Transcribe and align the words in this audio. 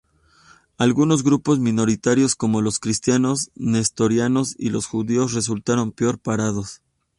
Algunos 0.79 1.21
grupos 1.21 1.59
minoritarios, 1.59 2.35
como 2.35 2.61
los 2.61 2.79
cristianos 2.79 3.51
nestorianos 3.53 4.55
y 4.57 4.71
los 4.71 4.87
judíos 4.87 5.33
resultaron 5.33 5.91
peor 5.91 6.17
parados. 6.17 6.81